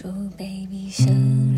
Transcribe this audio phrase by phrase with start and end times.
[0.00, 0.06] 祝
[0.38, 1.08] baby 生
[1.56, 1.57] 日